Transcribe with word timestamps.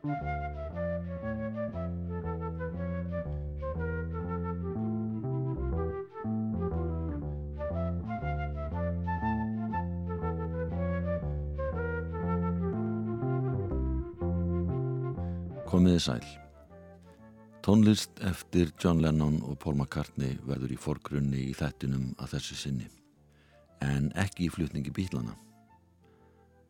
Komiði 0.00 0.12
sæl. 16.00 16.24
Tónlist 17.60 18.10
eftir 18.24 18.72
John 18.80 19.02
Lennon 19.04 19.42
og 19.44 19.58
Paul 19.60 19.76
McCartney 19.76 20.40
verður 20.48 20.72
í 20.72 20.80
forgrunni 20.80 21.50
í 21.50 21.52
þettinum 21.52 22.16
að 22.16 22.38
þessu 22.38 22.56
sinni, 22.56 22.88
en 23.84 24.08
ekki 24.16 24.48
í 24.48 24.52
flutningi 24.56 24.96
bílana. 24.96 25.36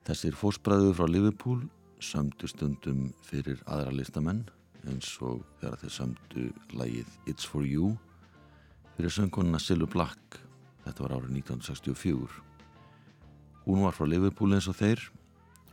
Þessir 0.03 0.35
fósbræður 0.35 0.99
frá 0.99 1.07
Liverpool 1.07 1.69
sömdu 2.01 2.49
stundum 2.49 3.11
fyrir 3.25 3.61
aðra 3.69 3.93
listamenn 3.95 4.45
eins 4.89 5.13
og 5.25 5.43
þegar 5.61 5.81
þeir 5.83 5.95
sömdu 5.95 6.45
lægið 6.77 7.17
It's 7.29 7.49
For 7.49 7.67
You 7.67 7.93
fyrir 8.97 9.13
söngkonuna 9.15 9.61
Silu 9.61 9.89
Black, 9.89 10.41
þetta 10.85 11.05
var 11.05 11.15
árið 11.19 11.37
1964. 11.41 12.41
Hún 13.67 13.85
var 13.85 13.97
frá 13.97 14.09
Liverpool 14.09 14.57
eins 14.57 14.69
og 14.69 14.77
þeir 14.81 15.07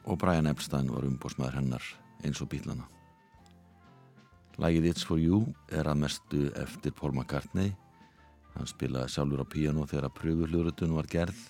og 0.08 0.20
Brian 0.22 0.48
Epstein 0.48 0.92
var 0.92 1.08
umbósmaður 1.08 1.60
hennar 1.62 1.90
eins 2.24 2.40
og 2.44 2.52
bílana. 2.52 2.88
Lægið 4.58 4.90
It's 4.92 5.06
For 5.06 5.20
You 5.22 5.44
er 5.70 5.88
að 5.88 6.02
mestu 6.06 6.48
eftir 6.58 6.96
Paul 6.96 7.14
McCartney. 7.14 7.76
Hann 8.56 8.70
spilaði 8.70 9.14
sjálfur 9.14 9.44
á 9.44 9.48
piano 9.48 9.86
þegar 9.86 10.08
að 10.10 10.18
pröfu 10.18 10.48
hljóðrutun 10.50 10.96
var 10.98 11.10
gerð. 11.12 11.44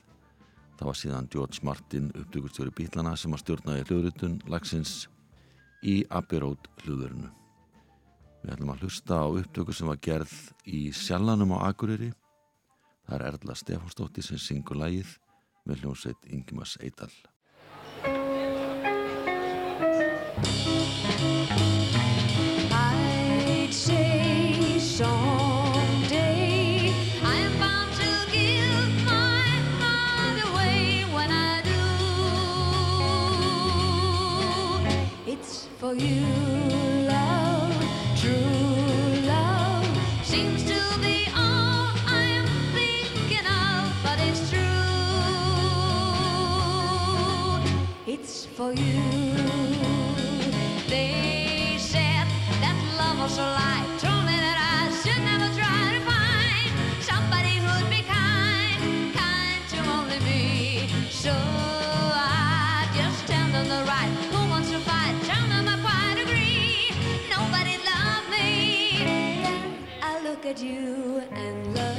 Það 0.77 0.89
var 0.89 0.97
síðan 0.99 1.29
George 1.33 1.63
Martin, 1.65 2.09
upptökustjóri 2.13 2.73
bílana, 2.77 3.15
sem 3.17 3.33
að 3.33 3.41
stjórnaði 3.41 3.85
hljóðrutun 3.87 4.35
lagsins 4.51 5.07
í 5.81 6.03
Abbey 6.13 6.41
Road 6.43 6.69
hljóðurinu. 6.83 7.31
Við 8.43 8.53
ætlum 8.53 8.73
að 8.75 8.83
hlusta 8.85 9.17
á 9.17 9.27
upptöku 9.27 9.73
sem 9.73 9.89
var 9.89 9.97
gerð 10.05 10.35
í 10.69 10.83
Sjallanum 10.93 11.55
á 11.57 11.65
Akureyri. 11.71 12.11
Það 13.07 13.17
er 13.17 13.25
Erla 13.31 13.55
Stefánsdóttir 13.57 14.27
sem 14.27 14.41
syngur 14.41 14.77
lægið 14.77 15.17
með 15.65 15.81
hljómsveit 15.81 16.29
Ingimas 16.29 16.77
Eidal. 16.79 17.11
For 35.87 35.93
you, 35.93 36.25
love, 37.07 37.71
true 38.19 39.21
love 39.25 39.87
seems 40.21 40.63
to 40.63 40.79
be 40.99 41.29
all 41.33 41.87
I'm 42.05 42.45
thinking 42.73 43.47
of, 43.47 43.95
but 44.03 44.19
it's 44.19 44.49
true. 44.49 44.59
It's 48.05 48.45
for 48.47 48.73
you. 48.73 49.01
They 50.89 51.77
said 51.79 52.27
that 52.63 52.77
love 52.97 53.19
was 53.19 53.37
a 53.37 53.41
lie. 53.43 53.85
Told 53.97 54.25
me 54.25 54.35
that 54.45 54.57
I 54.75 54.91
should 54.99 55.23
never 55.31 55.49
try 55.55 55.81
to 55.95 56.01
find 56.11 56.69
somebody 57.01 57.53
who'd 57.63 57.89
be 57.89 58.01
kind, 58.03 59.15
kind 59.15 59.61
to 59.71 59.77
only 59.95 60.19
me. 60.19 60.89
So 61.09 61.56
at 70.49 70.63
you 70.63 71.21
and 71.31 71.75
love 71.75 71.97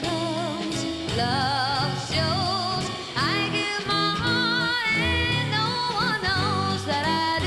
comes. 0.00 0.84
Love 1.16 1.92
shows. 2.08 2.84
I 3.16 3.48
give 3.52 3.86
my 3.88 4.10
heart 4.22 4.96
and 4.96 5.50
no 5.50 5.70
one 6.04 6.20
knows 6.22 6.84
that 6.86 7.04
I 7.08 7.40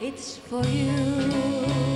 do. 0.00 0.06
It's 0.06 0.36
for 0.36 0.64
you. 0.66 1.93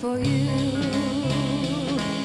For 0.00 0.18
you. 0.18 0.48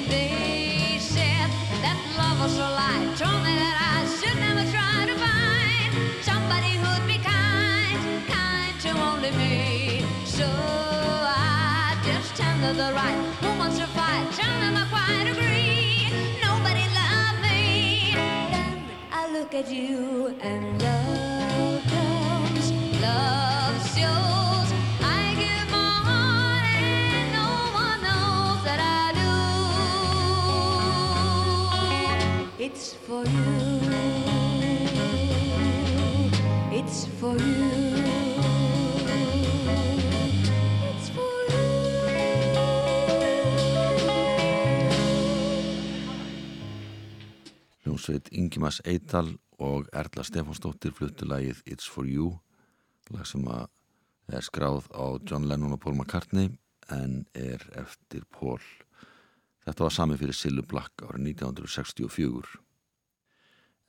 They 0.07 0.95
said 0.97 1.49
that 1.83 1.97
love 2.17 2.39
was 2.39 2.57
a 2.57 2.69
lie. 2.79 3.03
Told 3.19 3.43
me 3.43 3.53
that 3.63 3.75
I 3.95 4.07
should 4.15 4.39
never 4.39 4.63
try 4.71 5.03
to 5.11 5.15
find 5.19 5.91
somebody 6.23 6.79
who'd 6.79 7.05
be 7.05 7.19
kind, 7.19 7.99
kind 8.31 8.75
to 8.79 8.91
only 9.09 9.31
me. 9.31 10.05
So 10.23 10.47
I 10.47 11.99
just 12.05 12.37
them 12.37 12.77
the 12.77 12.93
right. 12.95 13.19
Who 13.41 13.59
wants 13.59 13.77
to 13.79 13.87
fight? 13.87 14.25
Tell 14.39 14.55
them 14.63 14.77
I 14.77 14.85
quite 14.95 15.27
agree. 15.35 16.15
Nobody 16.47 16.85
loved 16.95 17.41
me. 17.41 18.13
Then 18.15 18.83
I 19.11 19.29
look 19.33 19.53
at 19.53 19.69
you 19.69 20.33
and 20.39 20.81
love 20.81 21.34
for 33.05 33.23
you. 33.23 33.45
It's 36.71 37.05
for 37.19 37.37
you. 37.37 37.69
It's 40.89 41.09
for 41.13 41.29
Hljómsveit 47.83 48.31
Ingimas 48.31 48.81
Eidal 48.85 49.37
og 49.59 49.85
Erla 49.93 50.25
Stefánsdóttir 50.25 50.95
fluttu 50.97 51.29
lagið 51.29 51.61
It's 51.69 51.85
For 51.85 52.09
You 52.09 52.39
lag 53.13 53.29
sem 53.29 53.45
að 53.45 53.69
er 54.33 54.41
skráð 54.41 54.89
á 54.97 55.21
John 55.21 55.45
Lennon 55.45 55.77
og 55.77 55.83
Paul 55.85 55.93
McCartney 55.99 56.49
en 56.89 57.25
er 57.37 57.61
eftir 57.77 58.25
Paul 58.33 58.61
þetta 59.61 59.85
var 59.85 59.93
sami 59.93 60.17
fyrir 60.17 60.33
Silu 60.33 60.65
Black 60.65 61.05
árið 61.05 61.35
1964 61.37 62.64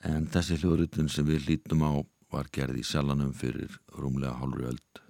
en 0.05 0.29
þessi 0.29 0.61
hljóðrutun 0.61 1.09
sem 1.09 1.27
við 1.27 1.49
lítum 1.51 1.87
á 1.87 1.93
var 2.33 2.51
gerð 2.53 2.83
í 2.83 2.85
sjalanum 2.85 3.33
fyrir 3.37 3.79
rúmlega 3.97 4.37
hálfri 4.41 4.69
öld 4.73 5.07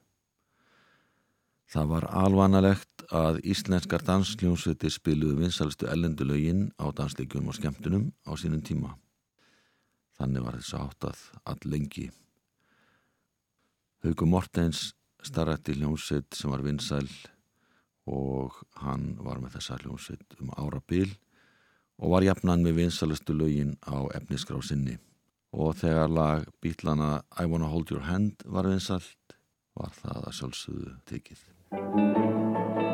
Það 1.66 1.88
var 1.90 2.04
alvanalegt 2.14 3.02
að 3.10 3.40
íslenskar 3.50 4.04
dansljónsveitir 4.06 4.92
spiluðu 4.94 5.40
vinsalistu 5.40 5.88
ellendulögin 5.90 6.68
á 6.78 6.94
dansleikjum 6.94 7.50
og 7.50 7.56
skemmtunum 7.58 8.04
á 8.22 8.38
sínum 8.38 8.62
tíma. 8.62 8.92
Þannig 10.14 10.46
var 10.46 10.58
þess 10.60 10.76
áttað 10.78 11.24
all 11.42 11.66
lengi. 11.66 12.06
Hauku 14.06 14.28
Mortens 14.30 14.92
starrætti 15.26 15.74
hljónsveit 15.74 16.38
sem 16.38 16.54
var 16.54 16.62
vinsæl 16.62 17.10
og 18.06 18.62
hann 18.78 19.16
var 19.18 19.42
með 19.42 19.58
þessa 19.58 19.80
hljónsveit 19.82 20.38
um 20.38 20.54
ára 20.54 20.78
bil 20.86 21.10
og 21.98 22.12
var 22.12 22.26
jafnan 22.26 22.64
með 22.64 22.80
vinsalistu 22.82 23.36
lögin 23.36 23.76
á 23.86 23.96
efnisgrá 24.18 24.60
sinni. 24.62 24.98
Og 25.56 25.76
þegar 25.80 26.12
lag 26.12 26.48
bítlana 26.60 27.22
I 27.40 27.46
Wanna 27.48 27.70
Hold 27.72 27.90
Your 27.90 28.04
Hand 28.04 28.44
var 28.44 28.68
vinsælt 28.68 29.36
var 29.76 29.92
það 30.02 30.26
að 30.26 30.36
sjálfsögðu 30.40 30.96
tekið. 31.08 32.84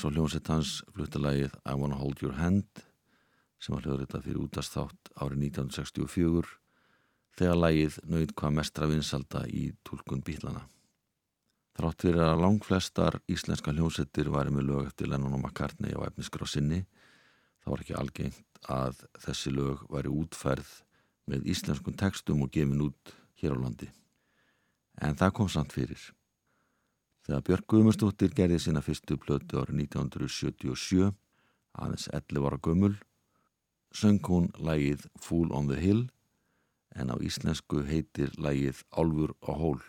Mortens 0.00 0.08
og 0.08 0.16
hljómsett 0.16 0.48
hans 0.48 0.68
fluttalagið 0.94 1.56
I 1.68 1.72
Wanna 1.76 1.98
Hold 2.00 2.22
Your 2.22 2.38
Hand 2.38 2.80
sem 3.60 3.74
var 3.74 3.84
hljóðrita 3.84 4.20
fyrir 4.24 4.38
útastátt 4.40 5.10
árið 5.12 5.42
1964 5.50 6.52
þegar 7.36 7.58
lagið 7.58 7.98
nöyð 8.08 8.30
hvað 8.32 8.54
mestra 8.56 8.86
vinsalda 8.88 9.42
í 9.52 9.66
tólkun 9.84 10.22
bílana. 10.24 10.62
Þrátt 11.76 12.06
fyrir 12.06 12.24
að 12.24 12.40
langflestar 12.46 13.18
íslenska 13.28 13.74
hljómsettir 13.76 14.30
væri 14.32 14.54
með 14.54 14.70
lög 14.70 14.88
eftir 14.88 15.10
Lennon 15.10 15.36
og 15.36 15.42
McCartney 15.42 15.92
á 15.92 16.00
efniskrá 16.08 16.48
sinni 16.48 16.80
þá 17.60 17.68
var 17.74 17.84
ekki 17.84 17.98
algengt 18.00 18.62
að 18.72 19.02
þessi 19.26 19.52
lög 19.52 19.84
væri 19.92 20.14
útferð 20.14 20.70
með 21.28 21.44
íslenskum 21.52 21.98
textum 22.00 22.46
og 22.46 22.54
gefin 22.56 22.86
út 22.88 23.12
hér 23.42 23.52
á 23.52 23.62
landi. 23.66 23.90
En 24.96 25.12
það 25.12 25.36
kom 25.36 25.52
samt 25.52 25.76
fyrir. 25.76 26.00
Þegar 27.26 27.42
Björg 27.46 27.66
Guðmundsdóttir 27.68 28.32
gerði 28.36 28.58
sína 28.64 28.80
fyrstu 28.84 29.18
plötu 29.20 29.60
árið 29.60 29.82
1977, 29.84 31.10
aðeins 31.76 32.08
11 32.16 32.46
ára 32.48 32.58
gömul, 32.64 32.94
söng 33.92 34.22
hún 34.30 34.48
lægið 34.56 35.04
Fool 35.20 35.52
on 35.52 35.68
the 35.68 35.76
Hill 35.80 36.06
en 36.96 37.12
á 37.12 37.16
íslensku 37.20 37.84
heitir 37.86 38.32
lægið 38.40 38.82
Álfur 38.96 39.36
á 39.44 39.52
hól. 39.52 39.82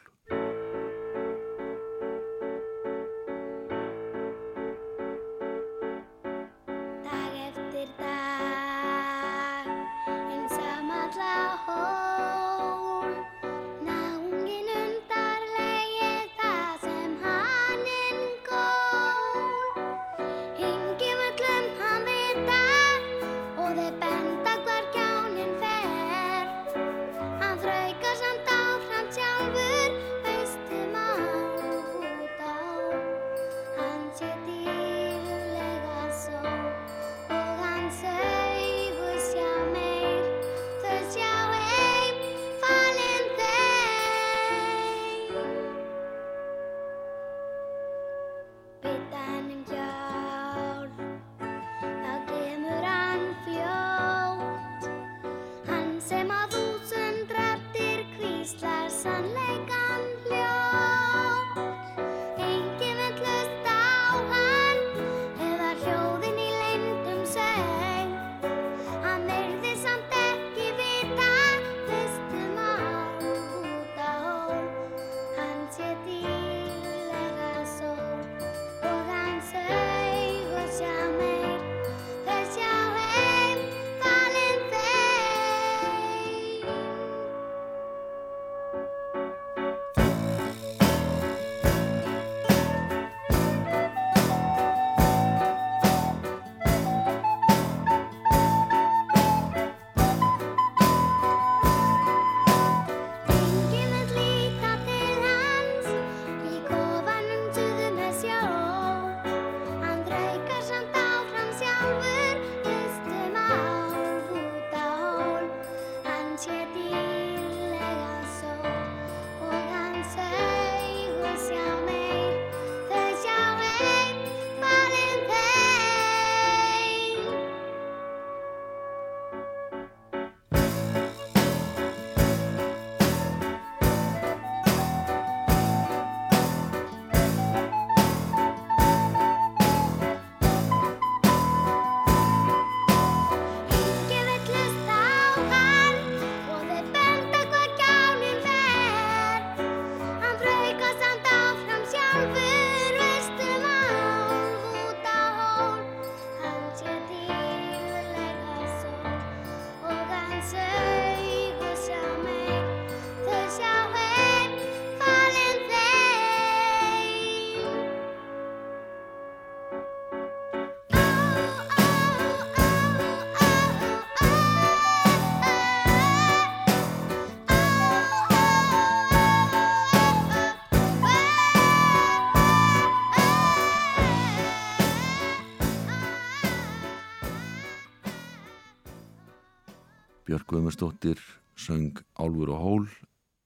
Guðmundsdóttir 190.82 191.20
söng 191.56 191.94
Álfur 192.18 192.50
og 192.50 192.58
Hól, 192.58 192.86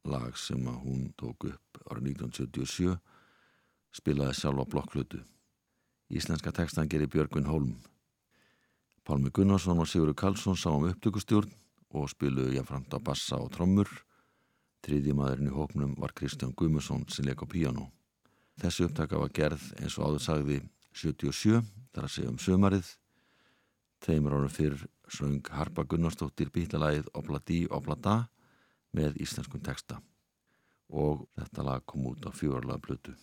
lag 0.08 0.38
sem 0.40 0.62
að 0.72 0.78
hún 0.86 1.02
tók 1.20 1.44
upp 1.50 1.80
árið 1.92 2.16
1977, 2.16 2.96
spilaði 3.92 4.38
sjálf 4.40 4.62
á 4.64 4.66
blokkhlutu. 4.72 5.20
Íslenska 6.08 6.54
tekstan 6.56 6.88
gerir 6.88 7.12
Björgvin 7.12 7.50
Hólm. 7.52 7.76
Pálmi 9.04 9.34
Gunnarsson 9.36 9.84
og 9.84 9.90
Sigurður 9.92 10.16
Karlsson 10.16 10.56
sá 10.56 10.72
um 10.72 10.88
upptökustjórn 10.88 11.52
og 11.92 12.08
spiluðu 12.08 12.56
jáfnframt 12.56 12.96
á 12.96 13.04
bassa 13.04 13.36
og 13.36 13.52
trommur. 13.52 13.92
Tríði 14.80 15.12
maðurinn 15.12 15.52
í 15.52 15.58
hóknum 15.60 16.00
var 16.00 16.16
Kristján 16.16 16.56
Guðmusson 16.56 17.04
sem 17.12 17.28
leik 17.28 17.44
á 17.44 17.52
píano. 17.52 17.90
Þessi 18.64 18.88
upptaka 18.88 19.20
var 19.20 19.36
gerð 19.36 19.74
eins 19.82 20.00
og 20.00 20.08
áður 20.08 20.24
sagði 20.24 20.62
77, 20.96 21.60
þar 21.92 22.08
að 22.08 22.16
segja 22.16 22.32
um 22.32 22.40
sömarið. 22.40 22.96
Þeimur 24.06 24.36
árum 24.38 24.52
fyrr 24.54 24.84
söng 25.10 25.48
Harpa 25.50 25.82
Gunnarsdóttir 25.90 26.52
bílalægið 26.54 27.08
Obla 27.18 27.40
Dí 27.42 27.64
Obla 27.74 27.96
Da 27.98 28.18
með 28.94 29.18
íslenskum 29.26 29.64
teksta 29.66 29.98
og 30.94 31.26
þetta 31.40 31.66
lag 31.66 31.88
kom 31.90 32.06
út 32.12 32.30
á 32.30 32.32
fjórlega 32.36 32.78
blötu. 32.86 33.16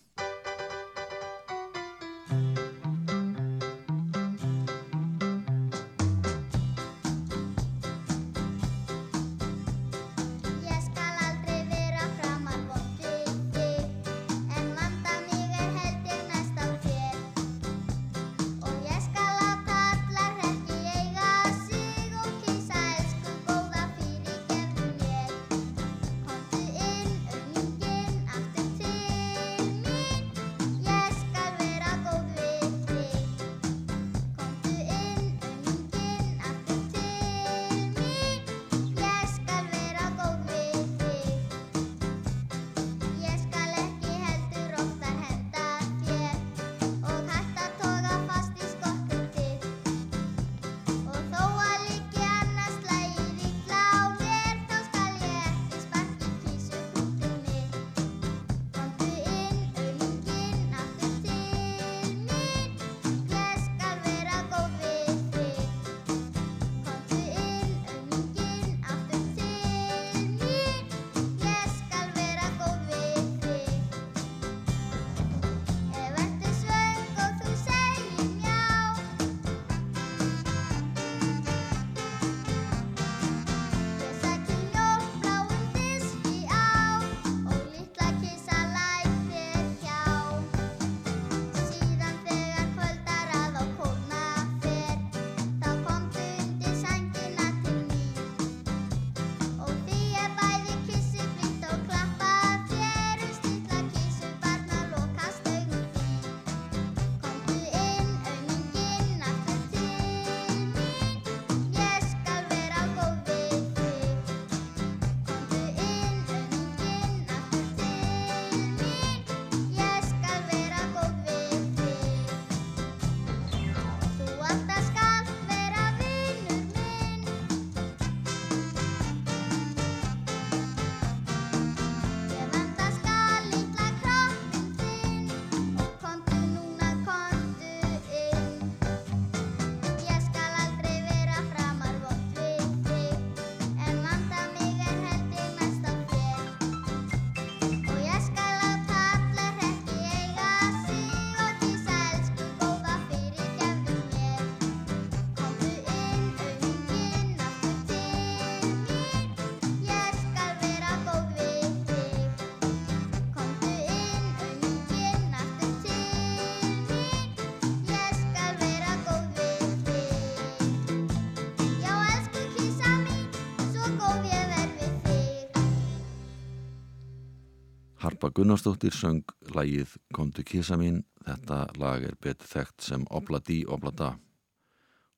Gunnarsdóttir 178.32 178.94
söng 178.96 179.24
lagið 179.52 179.90
Komdu 180.16 180.40
kísa 180.46 180.78
mín. 180.80 181.02
Þetta 181.26 181.66
lag 181.76 182.04
er 182.06 182.14
betur 182.16 182.48
þekkt 182.48 182.84
sem 182.86 183.02
Obla 183.12 183.42
Dí 183.44 183.62
Obla 183.68 183.92
Da 183.92 184.12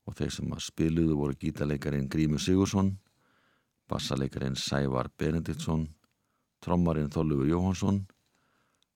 og 0.04 0.16
þeir 0.18 0.32
sem 0.34 0.50
að 0.52 0.64
spiluðu 0.66 1.14
voru 1.16 1.36
gítaleikarin 1.40 2.10
Grímur 2.12 2.42
Sigursson, 2.42 2.90
bassaleikarin 3.88 4.58
Sævar 4.58 5.08
Benediktsson, 5.16 5.86
trommarinn 6.60 7.12
Þorlufur 7.14 7.48
Jóhansson, 7.48 8.02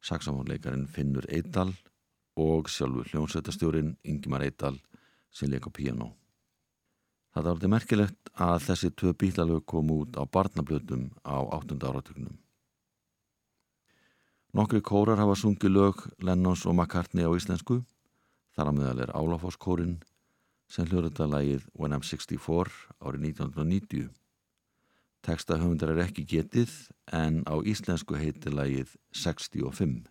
saxofónleikarin 0.04 0.88
Finnur 0.90 1.24
Eidal 1.32 1.72
og 2.36 2.68
sjálfur 2.68 3.08
hljómsveitastjórin 3.12 3.94
Ingimar 4.04 4.44
Eidal 4.44 4.76
sem 5.30 5.48
leik 5.48 5.64
á 5.64 5.72
píanó. 5.72 6.10
Það 7.32 7.44
er 7.44 7.54
orðið 7.54 7.72
merkilegt 7.72 8.34
að 8.34 8.58
þessi 8.66 8.92
tvö 8.98 9.14
bílalög 9.22 9.64
kom 9.68 9.94
út 9.94 10.18
á 10.18 10.26
barnablöðum 10.26 11.08
á 11.24 11.38
8. 11.38 11.78
áratögnum. 11.78 12.36
Nokkri 14.56 14.80
kórar 14.80 15.20
hafa 15.20 15.34
sungið 15.36 15.74
lög 15.74 15.98
Lennons 16.24 16.62
og 16.64 16.72
McCartney 16.72 17.26
á 17.28 17.32
íslensku. 17.36 17.82
Þar 18.56 18.70
á 18.70 18.72
meðal 18.72 19.02
er 19.04 19.10
Álafoskórin 19.12 19.98
sem 20.72 20.88
hljóruða 20.88 21.26
lagið 21.28 21.66
When 21.76 21.92
I'm 21.92 22.04
64 22.04 22.72
árið 23.04 23.26
1990. 23.28 24.08
Teksta 25.20 25.58
höfundar 25.60 25.92
er 25.92 26.00
ekki 26.06 26.24
getið 26.24 26.72
en 27.12 27.42
á 27.44 27.60
íslensku 27.60 28.16
heitir 28.16 28.56
lagið 28.56 28.96
65. 29.12 30.08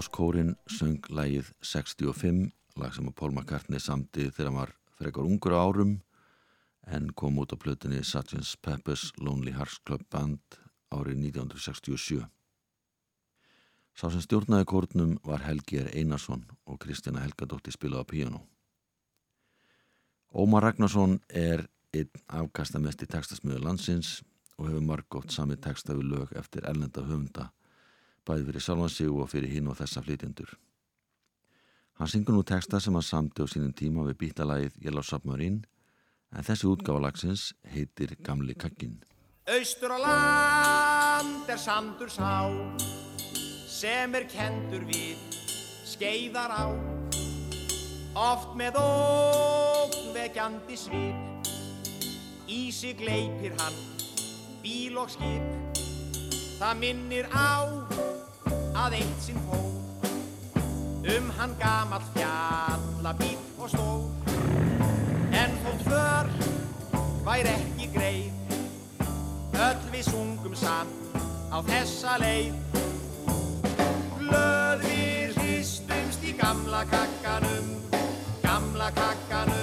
Álafoskórin 0.00 0.54
söng 0.64 0.96
lægið 1.12 1.50
65, 1.60 2.46
lag 2.80 2.94
sem 2.96 3.08
að 3.10 3.16
Paul 3.20 3.34
McCartney 3.34 3.82
samti 3.84 4.30
þegar 4.32 4.46
hann 4.48 4.56
var 4.56 4.70
frekar 4.96 5.26
ungur 5.28 5.52
árum 5.52 5.90
en 6.88 7.10
kom 7.12 7.36
út 7.42 7.52
á 7.52 7.60
plötunni 7.60 8.00
Sgt. 8.00 8.40
Pepper's 8.64 9.10
Lonely 9.20 9.52
Hearts 9.52 9.76
Club 9.84 10.06
Band 10.08 10.40
árið 10.88 11.20
1967. 11.26 12.24
Sá 13.92 14.08
sem 14.08 14.24
stjórnaði 14.24 14.70
kórnum 14.72 15.12
var 15.20 15.44
Helgi 15.44 15.82
R. 15.84 15.92
Einarsson 15.92 16.48
og 16.64 16.80
Kristjana 16.80 17.20
Helgadóttir 17.26 17.76
spilaði 17.76 18.00
á 18.00 18.10
píanó. 18.14 18.42
Ómar 20.32 20.64
Ragnarsson 20.64 21.20
er 21.28 21.68
einn 21.92 22.24
afkastamesti 22.40 23.04
textasmiður 23.04 23.68
landsins 23.68 24.22
og 24.56 24.70
hefur 24.70 24.92
margótt 24.94 25.36
sami 25.36 25.60
texta 25.60 25.92
við 25.92 26.14
lög 26.16 26.38
eftir 26.40 26.64
ellenda 26.64 27.04
höfunda 27.04 27.50
bæði 28.26 28.46
fyrir 28.48 28.64
sjálfan 28.64 28.92
sig 28.92 29.10
og 29.10 29.30
fyrir 29.30 29.52
hinn 29.52 29.70
og 29.70 29.78
þessa 29.78 30.02
flytjendur. 30.04 30.52
Hann 32.00 32.08
syngur 32.08 32.36
nú 32.36 32.42
texta 32.48 32.80
sem 32.80 32.96
hann 32.96 33.04
samti 33.04 33.44
á 33.44 33.46
sínum 33.50 33.74
tíma 33.76 34.06
við 34.08 34.20
bítalagið 34.22 34.78
Yellow 34.84 35.04
Submarine 35.04 35.66
en 36.32 36.46
þessi 36.46 36.68
útgáfalagsins 36.70 37.50
heitir 37.74 38.16
Gamli 38.24 38.54
Kakkin. 38.54 39.02
Austur 39.50 39.92
á 39.92 39.98
land 39.98 41.50
er 41.50 41.60
sandur 41.60 42.08
sá 42.12 42.48
sem 43.68 44.14
er 44.14 44.28
kendur 44.30 44.84
við 44.88 45.18
skeiðar 45.88 46.52
á 46.54 46.64
oft 48.16 48.56
með 48.58 48.78
ógnvekjandi 48.80 50.76
svip 50.78 51.50
í 52.50 52.70
sig 52.74 52.96
gleipir 52.98 53.54
hann 53.60 53.76
bíl 54.62 54.98
og 55.00 55.12
skip 55.12 55.89
það 56.60 56.74
minnir 56.76 57.28
á 57.32 57.64
að 58.76 58.96
eitt 58.98 59.22
sinn 59.24 59.38
fór 59.48 61.14
um 61.14 61.30
hann 61.38 61.54
gamall 61.60 62.04
fjalla 62.12 63.14
bíl 63.16 63.38
og 63.56 63.70
stór. 63.72 64.02
En 65.40 65.56
þótt 65.62 65.86
för 65.86 66.28
væri 67.24 67.54
ekki 67.54 67.88
greið 67.94 69.56
öll 69.68 69.88
við 69.94 70.04
sungum 70.10 70.58
samt 70.60 71.16
á 71.48 71.64
þessa 71.70 72.18
leið. 72.20 72.52
Glöð 74.18 74.84
við 74.84 75.40
hristumst 75.40 76.28
í 76.28 76.36
gamla 76.36 76.84
kakkanum 76.92 77.72
gamla 78.44 78.92
kakkanum 79.00 79.59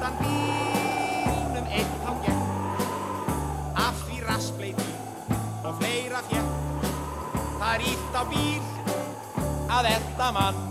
undan 0.00 0.16
bílnum 0.16 1.66
einn 1.68 1.90
þá 2.00 2.12
gekk. 2.24 2.84
Af 3.76 3.98
því 4.06 4.20
raspleiti 4.24 4.92
og 5.64 5.74
fleira 5.76 6.22
fjekk 6.30 6.86
það 7.60 7.74
er 7.74 7.84
ítt 7.90 8.16
á 8.16 8.22
bíl 8.30 8.62
að 9.76 9.90
elda 9.90 10.30
mann. 10.36 10.62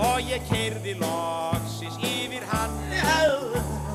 Og 0.00 0.18
ég 0.26 0.42
keirði 0.48 0.96
loksis 0.98 2.00
yfir 2.02 2.46
hann. 2.50 2.74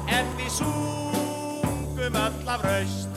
En 0.07 0.31
við 0.39 0.51
sungum 0.61 2.21
öll 2.21 2.55
af 2.55 2.63
raust 2.63 3.14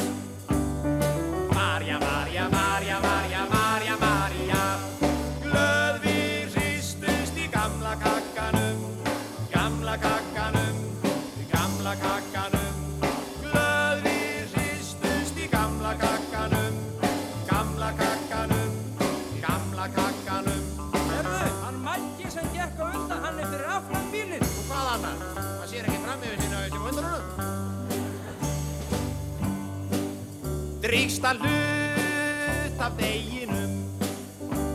Að 31.18 31.40
hlut 31.42 32.78
af 32.78 32.92
deginum. 32.94 33.72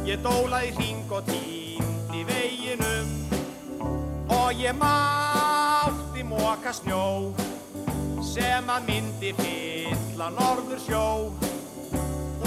Ég 0.03 0.19
dólaði 0.19 0.73
hring 0.75 1.11
og 1.15 1.23
tíndi 1.29 2.23
veginum. 2.27 3.13
Og 4.27 4.51
ég 4.59 4.75
mátti 4.75 6.25
móka 6.27 6.73
snjó 6.75 7.31
Sem 8.19 8.67
að 8.67 8.89
myndi 8.89 9.31
fylla 9.39 10.27
norður 10.35 10.81
sjó. 10.83 11.05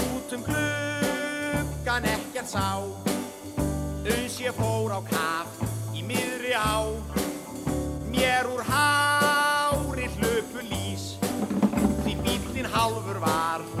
Út 0.05 0.35
um 0.37 0.45
gluggan 0.45 2.05
ekkert 2.05 2.53
sá. 2.53 2.77
Uns 4.05 4.37
ég 4.37 4.53
fór 4.53 4.93
á 4.93 5.01
kaf 5.09 5.57
í 5.97 6.05
miðri 6.05 6.53
á. 6.53 6.85
Mér 8.13 8.45
úr 8.53 8.61
hári 8.69 10.05
hlöpu 10.19 10.61
lís 10.69 11.17
Því 12.05 12.13
bíllinn 12.23 12.69
hálfur 12.71 13.19
var 13.25 13.76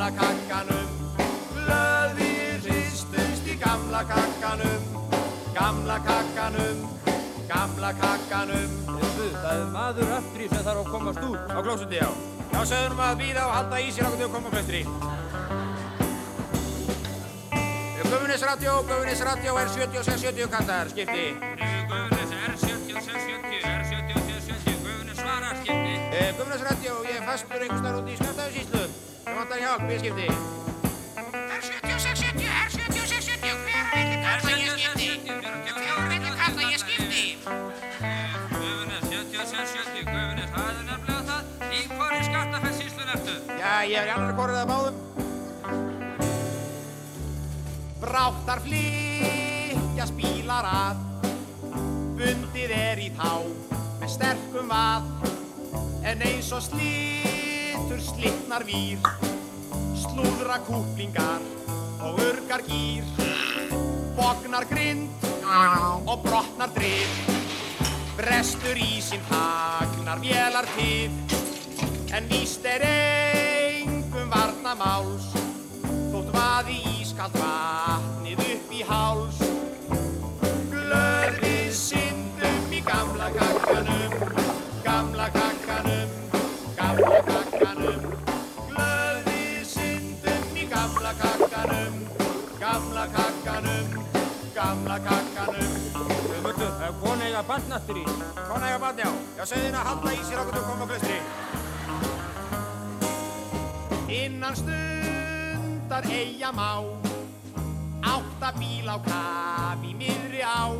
gamla 0.00 0.16
kakkanum 0.16 0.92
Glöð 1.52 2.14
við 2.16 2.68
hristumst 2.70 3.48
í 3.52 3.56
gamla 3.60 4.00
kakkanum 4.08 4.86
Gamla 5.52 5.98
kakkanum, 6.06 6.86
gamla 7.50 7.90
kakkanum 8.00 8.78
Herðu, 9.20 9.26
það 9.42 9.58
er 9.58 9.66
maður 9.74 10.12
aftur 10.16 10.40
í 10.40 10.46
sem 10.48 10.62
þarf 10.64 10.78
að 10.80 10.86
komast 10.94 11.24
út. 11.26 11.50
Á 11.52 11.58
klósundi, 11.60 11.98
já. 12.00 12.08
Já, 12.54 12.60
sögðum 12.70 13.02
að 13.04 13.18
býða 13.20 13.42
og 13.44 13.52
halda 13.52 13.80
í 13.80 13.90
sér 13.92 14.06
okkur 14.06 14.20
til 14.20 14.26
að 14.26 14.32
koma 14.32 14.48
á 14.48 14.54
klöstri. 14.54 14.80
Við 17.98 18.08
Guðunis 18.08 18.46
Radio, 18.48 18.78
Guðunis 18.88 19.24
Radio 19.28 19.58
er 19.60 19.68
76-70 19.74 20.50
kallar, 20.54 20.92
skipti. 20.94 21.26
Guðunis 21.92 22.32
R7670, 22.46 23.60
R7670, 23.74 24.80
Guðunis 24.86 25.20
svarar 25.20 25.60
skipti. 25.60 26.00
Eh, 26.08 26.32
Guðunis 26.40 26.66
Radio, 26.70 26.98
ég 27.10 27.20
er 27.20 27.28
fastur 27.28 27.68
einhvers 27.68 27.84
þar 27.84 28.00
út 28.00 28.08
í 28.08 28.18
Skaftafjörnsíslu. 28.22 28.99
Það 29.30 29.36
vantar 29.38 29.60
hjálp, 29.62 29.82
ég 29.86 30.00
skipti. 30.02 30.24
R7670, 31.54 32.48
R7670, 32.50 33.60
hver 33.62 33.84
vildi 33.92 34.16
kalla 34.24 34.50
ég 34.58 34.72
skipti? 34.74 35.10
Hver 35.30 36.08
vildi 36.10 36.30
kalla 36.40 36.62
ég 36.66 36.80
skipti? 36.82 37.22
Guðunis 38.56 39.04
7670, 39.06 40.02
Guðunis, 40.08 40.50
það 40.56 40.66
er 40.66 40.74
nefnilega 40.88 41.22
það. 41.28 41.42
Í 41.70 41.80
hvori 41.92 42.20
skattafellsíslun 42.26 43.12
ertu? 43.14 43.36
Já, 43.60 43.70
ég 43.86 43.98
er 44.00 44.10
í 44.10 44.12
alveg 44.16 44.34
korrið 44.40 44.58
að 44.64 44.70
báðum. 44.72 44.96
Bráttar 48.02 48.58
flytja 48.66 50.04
spílar 50.10 50.66
að, 50.72 51.06
bundið 52.18 52.74
er 52.80 52.98
í 53.06 53.08
tá 53.14 53.32
með 54.02 54.10
sterkum 54.16 54.74
vað, 54.74 55.06
en 56.02 56.18
eins 56.32 56.50
og 56.50 56.66
slittur 57.90 58.02
slittnar 58.06 58.62
vír, 58.64 58.98
slúðra 59.98 60.60
kúplingar 60.62 61.42
og 62.06 62.20
urgar 62.22 62.62
gýr, 62.62 63.02
bognar 64.14 64.64
grind 64.70 65.10
og 66.06 66.22
brotnar 66.22 66.70
drif, 66.76 67.10
brestur 68.14 68.78
í 68.78 69.00
sinn 69.02 69.22
hagnar 69.30 70.22
vélar 70.22 70.68
til, 70.76 71.10
En 72.10 72.26
víst 72.26 72.64
er 72.66 72.82
engum 72.82 74.30
varna 74.32 74.74
máls 74.74 75.28
Þótt 76.10 76.32
vaði 76.34 76.80
ískalt 76.98 77.36
vatnið 77.38 78.42
upp 78.50 78.74
í 78.74 78.82
háls 78.82 79.39
gamla 90.80 91.12
kakkanum 91.20 91.94
Gamla 92.60 93.04
kakkanum, 93.12 93.86
gamla 94.54 94.96
kakkanum 95.04 95.72
Guðmundur, 96.40 96.70
það 96.78 96.86
er 96.86 96.94
kona 97.02 97.24
eiga 97.28 97.42
barnattur 97.44 97.96
í. 98.00 98.04
Kona 98.48 98.66
eiga 98.70 98.78
barn, 98.80 98.98
já. 99.00 99.10
Já, 99.36 99.44
segði 99.50 99.66
henni 99.66 99.80
að 99.80 99.88
halda 99.90 100.12
í 100.12 100.20
sér 100.24 100.38
okkur 100.40 100.54
til 100.54 100.60
að 100.60 100.68
koma 100.70 100.84
á 100.84 100.88
klustri. 100.90 101.18
Innan 104.20 104.54
stundar 104.60 106.04
eiga 106.16 106.50
má, 106.56 106.70
átta 108.14 108.48
bíl 108.56 108.88
á 108.88 108.96
kaf 109.04 109.80
í 109.84 109.92
miðri 110.00 110.40
á, 110.40 110.72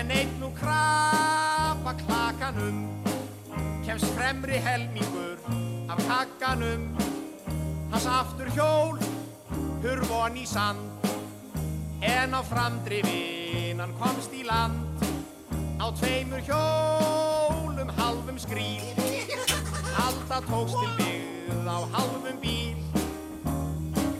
en 0.00 0.06
einn 0.18 0.34
nú 0.42 0.50
krapa 0.58 1.92
klakanum, 2.02 2.82
kemst 3.86 4.08
fremri 4.18 4.58
helmingur 4.66 5.38
af 5.86 5.98
kakkanum, 6.10 6.82
hans 7.90 8.06
aftur 8.06 8.50
hjól, 8.54 8.98
hurfon 9.82 10.36
í 10.38 10.46
sand, 10.46 11.08
en 12.00 12.34
á 12.34 12.40
framdrifin 12.46 13.80
hann 13.82 13.94
komst 13.98 14.32
í 14.34 14.44
land. 14.46 15.04
Á 15.80 15.88
tveimur 15.96 16.42
hjólum 16.44 17.90
halvum 17.98 18.38
skríl. 18.38 18.84
Halda 19.96 20.40
tókst 20.46 20.76
til 20.76 20.92
byggð 20.98 21.66
á 21.66 21.78
halvum 21.96 22.36
bíl. 22.42 22.76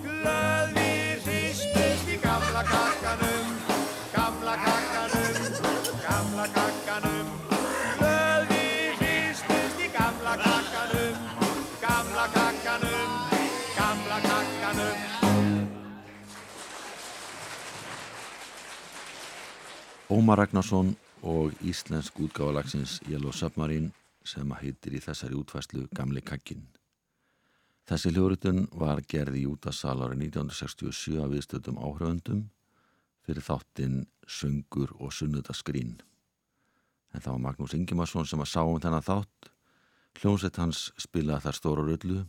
Glöðir 0.04 1.20
hristust 1.26 2.08
í 2.08 2.16
gamla 2.24 2.64
kakkanum 2.64 3.29
Ómar 20.10 20.38
Ragnarsson 20.38 20.96
og 21.22 21.52
íslensk 21.62 22.16
útgáfalagsins 22.18 22.96
Yellow 23.06 23.30
Submarine 23.30 23.92
sem 24.26 24.50
að 24.50 24.64
heitir 24.64 24.96
í 24.98 25.02
þessari 25.04 25.36
útfæslu 25.38 25.84
Gamli 25.94 26.18
kakkin. 26.26 26.64
Þessi 27.86 28.10
hljóritun 28.10 28.66
var 28.74 29.04
gerði 29.06 29.44
í 29.44 29.46
útasal 29.46 29.94
árið 30.02 30.24
1967 30.26 31.14
af 31.22 31.30
viðstöðum 31.30 31.78
áhriföndum 31.78 32.42
fyrir 33.22 33.46
þáttinn 33.52 33.96
Söngur 34.26 34.96
og 34.98 35.14
Sunnudaskrín. 35.14 36.00
En 37.14 37.22
það 37.22 37.36
var 37.36 37.44
Magnús 37.46 37.78
Ingimarsson 37.78 38.26
sem 38.26 38.42
að 38.42 38.50
sá 38.50 38.60
um 38.66 38.82
þennan 38.82 39.06
þátt. 39.06 39.54
Hljómsveit 40.18 40.58
hans 40.58 40.88
spilaði 40.98 41.46
þar 41.46 41.62
stóra 41.62 41.86
rullu, 41.86 42.24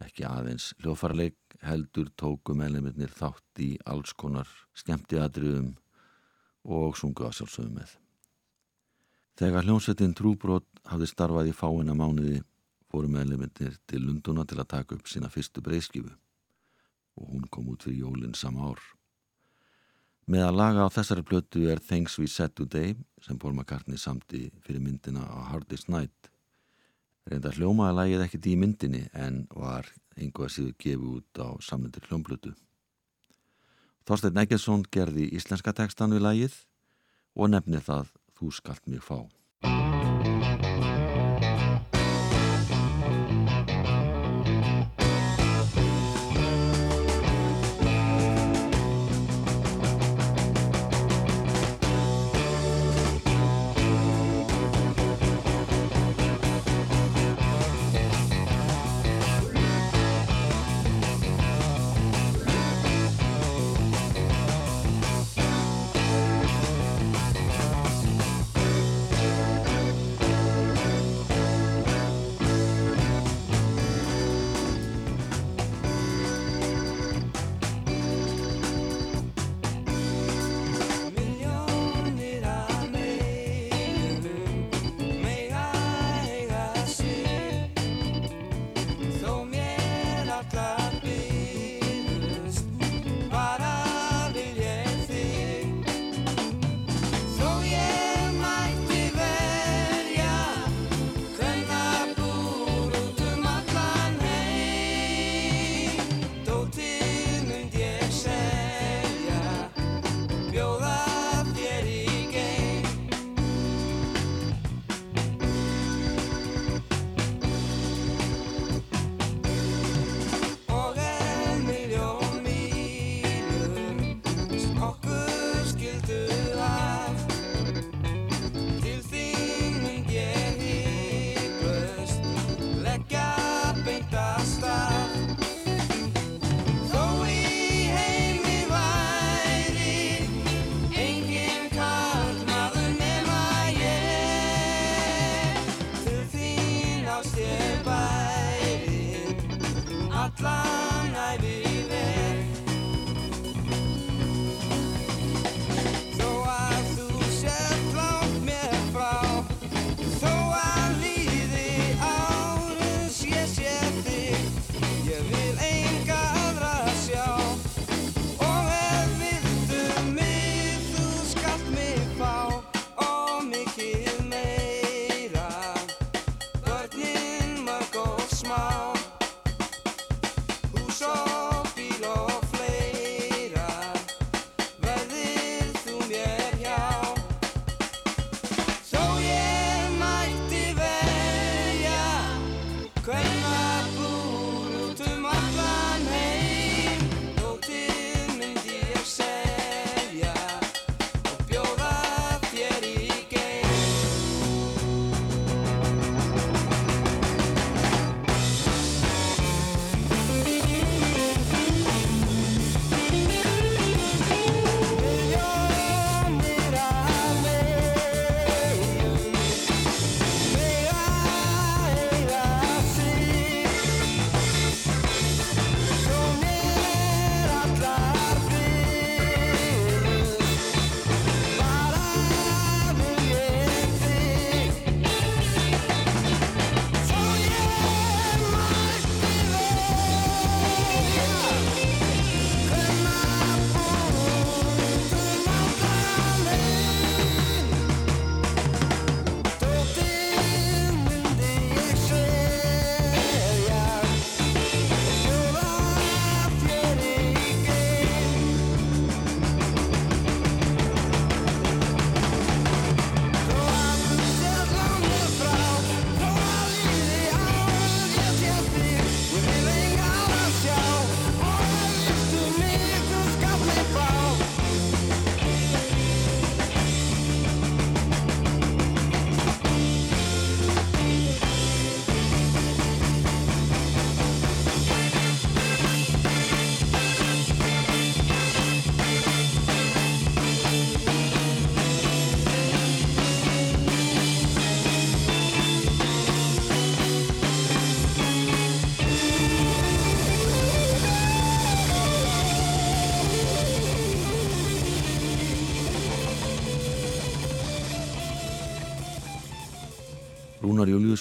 ekki 0.00 0.24
aðeins 0.24 0.72
hljófarleik 0.80 1.60
heldur 1.60 2.08
tóku 2.16 2.56
meðleiminnir 2.56 3.12
þátt 3.12 3.60
í 3.60 3.74
alls 3.84 4.16
konar 4.16 4.48
skemmtiðadriðum 4.80 5.74
og 6.66 6.98
sungu 6.98 7.26
að 7.26 7.38
sjálfsögum 7.38 7.78
með. 7.78 7.94
Þegar 9.36 9.66
hljómsveitin 9.66 10.14
Trúbrot 10.16 10.66
hafði 10.88 11.08
starfað 11.10 11.50
í 11.50 11.56
fáina 11.56 11.94
mánuði 11.96 12.40
fóru 12.90 13.10
meðlemindir 13.12 13.74
til 13.86 14.02
Lunduna 14.06 14.46
til 14.48 14.60
að 14.62 14.70
taka 14.72 14.96
upp 14.96 15.10
sína 15.10 15.30
fyrstu 15.32 15.62
breyðskifu 15.64 16.12
og 17.16 17.32
hún 17.32 17.44
kom 17.52 17.68
út 17.72 17.84
fyrir 17.84 18.04
jólinn 18.04 18.36
sama 18.36 18.70
ár. 18.70 18.80
Með 20.26 20.42
að 20.42 20.56
laga 20.58 20.86
á 20.86 20.88
þessari 20.90 21.22
plötu 21.22 21.68
er 21.70 21.80
Things 21.80 22.16
We 22.18 22.26
Said 22.26 22.56
Today 22.58 22.96
sem 23.22 23.38
Paul 23.38 23.54
McCartney 23.54 24.00
samti 24.00 24.48
fyrir 24.66 24.82
myndina 24.82 25.22
á 25.22 25.52
Hardest 25.52 25.88
Night. 25.92 26.30
Reynda 27.30 27.52
hljómaði 27.54 27.96
lagið 27.96 28.24
ekkert 28.26 28.48
í 28.50 28.56
myndinni 28.58 29.02
en 29.14 29.44
var 29.54 29.88
einhvað 30.16 30.52
síðu 30.56 30.74
gefið 30.82 31.06
út 31.12 31.42
á 31.42 31.48
samlendur 31.62 32.08
hljómblötu. 32.08 32.52
Þorstein 34.06 34.38
Eggesson 34.44 34.84
gerði 34.94 35.26
íslenska 35.34 35.74
tekstan 35.74 36.14
við 36.14 36.22
lagið 36.28 36.60
og 37.34 37.50
nefni 37.50 37.82
það 37.82 38.12
Þú 38.36 38.50
skalt 38.52 38.84
mig 38.86 39.00
fá. 39.00 39.24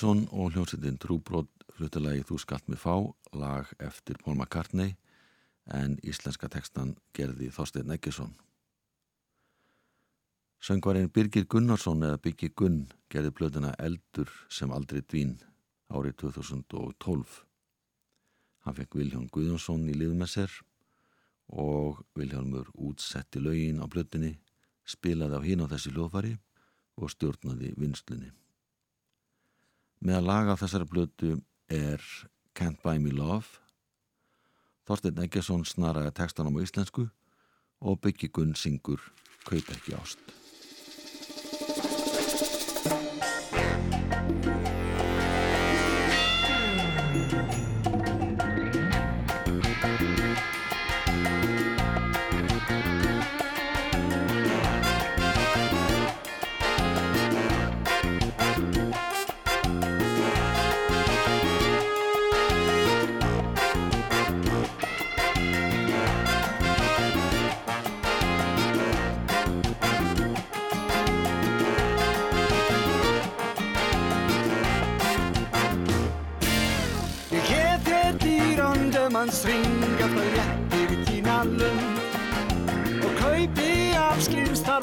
Júliusson 0.05 0.27
og 0.37 0.51
hljómsveitin 0.53 0.99
Trúbrot 1.01 1.49
fluttilagi 1.73 2.21
Þú 2.29 2.35
skalt 2.37 2.67
mig 2.69 2.77
fá, 2.77 2.93
lag 3.33 3.71
eftir 3.81 4.19
Paul 4.21 4.35
McCartney 4.37 4.91
en 5.65 5.95
íslenska 6.05 6.45
tekstan 6.45 6.91
gerði 7.09 7.49
Þorstein 7.49 7.89
Eggesson. 7.89 8.35
Söngvarinn 10.61 11.09
Birgir 11.09 11.47
Gunnarsson 11.49 12.05
eða 12.05 12.21
Byggi 12.21 12.51
Gunn 12.53 12.85
gerði 13.09 13.33
blöðuna 13.33 13.73
Eldur 13.81 14.29
sem 14.47 14.69
aldrei 14.69 15.01
dvín 15.01 15.39
árið 15.89 16.19
2012. 16.27 17.41
Hann 18.61 18.77
fekk 18.77 19.01
Viljón 19.01 19.27
Guðjónsson 19.33 19.89
í 19.89 19.97
lið 19.97 20.13
með 20.21 20.33
sér 20.35 20.61
og 21.49 22.05
Viljónmur 22.13 22.69
útsetti 22.77 23.41
lögin 23.41 23.81
á 23.81 23.89
blöðinni, 23.89 24.35
spilaði 24.85 25.41
á 25.41 25.45
hín 25.49 25.65
á 25.65 25.71
þessi 25.73 25.97
hljóðfari 25.97 26.37
og 27.01 27.09
stjórnaði 27.09 27.73
vinslunni. 27.73 28.35
Með 30.05 30.19
að 30.19 30.27
laga 30.29 30.53
þessari 30.61 30.85
blödu 30.85 31.29
er 31.73 32.03
Can't 32.53 32.77
Buy 32.85 32.99
Me 33.01 33.09
Love. 33.09 33.57
Þorstein 34.85 35.23
Eggesson 35.23 35.65
snaraði 35.65 36.11
textanum 36.19 36.59
á 36.61 36.61
íslensku 36.61 37.07
og 37.81 38.01
Byggi 38.05 38.29
Gunn 38.29 38.53
syngur 38.53 39.01
Kaup 39.49 39.71
ekki 39.73 39.97
ást. 39.97 40.21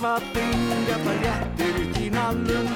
Ringa 0.02 0.96
frá 0.98 1.14
léttir 1.22 1.76
í 1.78 1.86
tína 1.94 2.30
lund 2.34 2.70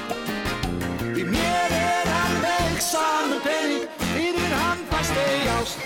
Því 1.11 1.25
mér 1.27 1.73
er 1.75 2.07
alveg 2.23 2.79
saman 2.79 3.41
pening 3.43 3.83
fyrir 4.13 4.53
hann 4.61 4.85
fæst 4.91 5.17
ei 5.19 5.49
ást. 5.57 5.79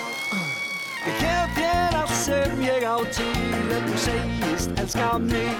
Ég 1.08 1.18
hef 1.24 1.56
þér 1.58 1.98
allt 2.02 2.14
sem 2.14 2.62
ég 2.62 2.86
á 2.86 2.98
til 3.18 3.74
ef 3.74 3.90
þú 3.90 3.98
segist 4.06 4.84
elska 4.84 5.10
mig. 5.18 5.58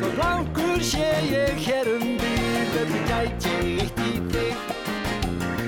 Þó 0.00 0.08
langur 0.22 0.80
sé 0.80 1.10
ég 1.28 1.60
hér 1.66 1.92
um 1.98 2.08
bíl 2.22 2.76
ef 2.80 2.88
þú 2.94 3.04
gæti 3.12 3.56
eitt 3.84 4.04
í 4.08 4.12
þig. 4.32 4.66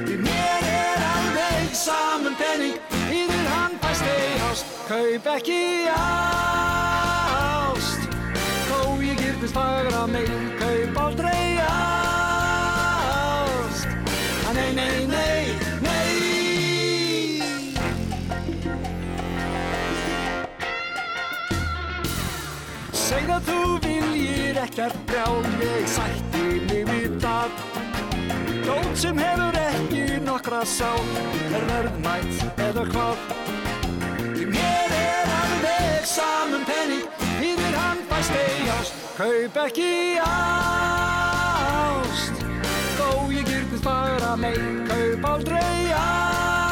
Því 0.06 0.20
mér 0.24 0.68
er 0.72 1.08
alveg 1.12 1.76
saman 1.76 2.40
penning 2.40 2.80
Fyrir 3.04 3.48
hann 3.52 3.76
fæst 3.84 4.12
ei 4.16 4.36
ást. 4.48 4.78
Kaup 4.88 5.34
ekki 5.36 5.64
ást 5.92 7.03
ég 9.44 9.50
gyrtist 9.50 9.52
fagra 9.52 10.07
mig 10.07 10.28
Kaup 10.59 10.96
aldrei 10.96 11.59
ást 11.59 11.76
ah, 14.46 14.52
Nei, 14.52 14.72
nei, 14.72 15.07
nei, 15.07 15.57
nei. 15.80 17.42
Segð 22.92 23.30
að 23.35 23.42
þú 23.48 23.78
viljir 23.85 24.57
ekkert 24.64 24.96
brjál 25.07 25.42
Ég 25.61 25.88
sætti 25.88 26.61
mig 26.68 26.85
við 26.88 27.20
það. 27.20 27.50
Dót 28.64 28.96
sem 28.96 29.18
hefur 29.18 29.54
ekki 29.61 30.20
nokkra 30.24 30.64
sál 30.64 31.04
Er 31.52 31.64
verðmætt 31.68 32.61
eða 32.70 32.85
hvað. 32.94 33.16
Því 34.35 34.44
mér 34.54 34.90
er 35.02 35.28
alveg 35.42 36.04
saman 36.09 36.64
penning 36.68 37.09
Fyrir 37.40 37.74
hann 37.83 38.00
fæst 38.09 38.33
ást 38.33 38.53
Kaup 39.14 39.57
ekki 39.62 40.18
ást. 40.18 41.14
Þó 42.98 43.31
ég 43.31 43.46
gyrtist 43.46 43.85
bara 43.87 44.35
mig 44.37 44.59
Kaup 44.88 45.24
aldrei 45.24 45.92
ást. 45.94 46.62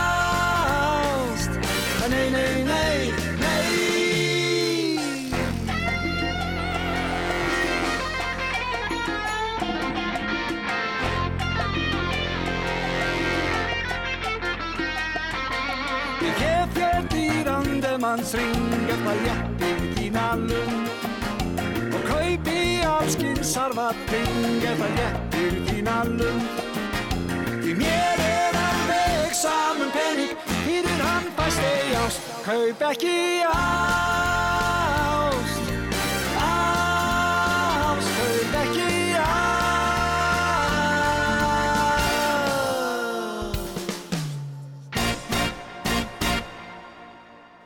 Nei, 2.10 2.30
nei, 2.30 2.62
nei, 2.66 3.14
nei. 3.38 3.70
Ég 16.26 16.34
hef 16.42 16.74
þér 16.74 17.02
dýrandi 17.14 17.94
manns 18.02 18.34
ring 18.34 18.90
eftir 18.96 19.22
léttir 19.22 19.78
þína 19.94 20.26
kaupi 20.42 20.91
allskinn 23.42 23.54
sarvating 23.54 24.62
eftir 24.62 24.90
léttir 24.96 25.52
þína 25.66 26.04
lund 26.06 26.42
Því 27.62 27.72
mér 27.74 28.18
er 28.22 28.54
alveg 28.54 29.34
saman 29.34 29.90
penning 29.90 30.36
fyrir 30.64 31.00
hann 31.02 31.26
fæst 31.36 31.58
ei 31.58 31.94
ást. 31.94 32.20
Kaup 32.44 32.82
ekki 32.90 33.42
ást 33.46 33.62
ást 36.38 38.08
kaup 38.16 38.54
ekki 38.62 39.14
ást. 39.18 39.42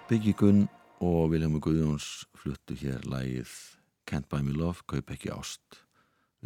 Byggi 0.09 0.33
Gunn 0.33 0.69
og 1.01 1.31
Viljámi 1.33 1.61
Guðjóns 1.61 2.27
fluttu 2.37 2.75
hér 2.81 3.01
lægið 3.05 3.76
Can't 4.07 4.29
Buy 4.31 4.43
Me 4.43 4.55
Love, 4.55 4.85
Kaup 4.87 5.11
ekki 5.11 5.31
ást 5.35 5.83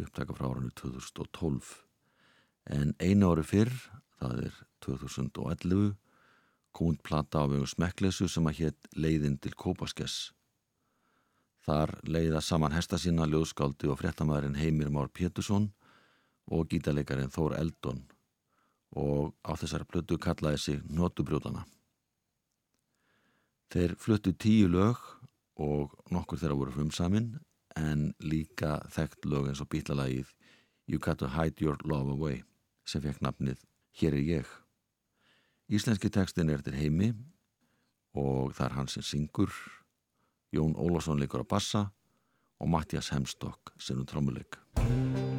upptaka 0.01 0.33
frá 0.33 0.47
áranu 0.49 0.71
2012 0.73 1.71
en 2.73 2.93
einu 2.99 3.29
ári 3.31 3.43
fyrr 3.45 3.71
það 4.19 4.45
er 4.47 4.55
2011 4.85 5.91
kom 6.71 6.93
út 6.93 7.01
plata 7.05 7.43
á 7.43 7.45
vegum 7.51 7.67
smekklesu 7.69 8.29
sem 8.31 8.47
að 8.49 8.61
hétt 8.61 8.87
Leiðin 8.95 9.35
til 9.43 9.51
Kópaskess. 9.53 10.31
Þar 11.61 11.97
leiða 12.07 12.41
saman 12.41 12.73
hesta 12.73 12.97
sína 12.97 13.27
ljóðskáldi 13.29 13.91
og 13.91 13.99
fréttamaðurinn 13.99 14.57
Heimir 14.57 14.89
Már 14.89 15.11
Pétursson 15.13 15.69
og 16.49 16.71
gítalegarinn 16.71 17.33
Þór 17.33 17.59
Eldon. 17.59 18.01
Og 18.97 19.35
á 19.45 19.53
þessari 19.53 19.85
plötu 19.87 20.17
kallaði 20.17 20.57
sig 20.63 20.81
Notubrjóðana 20.89 21.67
Þeir 23.71 23.93
fluttu 23.95 24.33
tíu 24.35 24.67
lög 24.67 24.99
og 25.63 25.93
nokkur 26.11 26.39
þeirra 26.41 26.57
voru 26.59 26.73
frumsamin 26.75 27.29
en 27.79 28.11
líka 28.23 28.79
þekkt 28.91 29.27
lög 29.29 29.51
eins 29.51 29.61
og 29.63 29.69
bítlalagið 29.71 30.31
You 30.87 30.99
Got 30.99 31.21
to 31.21 31.29
Hide 31.31 31.63
Your 31.63 31.77
Love 31.87 32.15
Away 32.15 32.41
sem 32.85 33.03
fekk 33.03 33.21
nafnið 33.23 33.61
Hér 33.99 34.15
er 34.15 34.23
ég. 34.23 34.51
Íslenski 35.71 36.11
tekstin 36.11 36.51
er 36.51 36.63
til 36.63 36.75
heimi 36.75 37.11
og 38.15 38.55
það 38.55 38.65
er 38.67 38.77
hann 38.77 38.91
sem 38.91 39.03
syngur, 39.03 39.51
Jón 40.51 40.75
Ólafsson 40.75 41.19
leikur 41.19 41.43
á 41.43 41.47
bassa 41.47 41.83
og 42.59 42.71
Mattias 42.71 43.11
Hemstokk 43.15 43.75
sem 43.79 43.99
um 43.99 45.30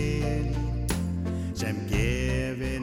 ég 0.00 0.20
spil 0.20 0.44
sem 1.52 1.76
gefin 1.90 2.79